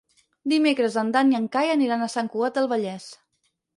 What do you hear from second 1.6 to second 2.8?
aniran a Sant Cugat del